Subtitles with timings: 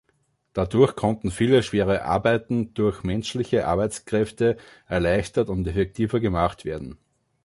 [0.53, 6.97] Dadurch konnten viele schwere Arbeiten durch menschliche Arbeitskräfte erleichtert und effektiver gemacht werden.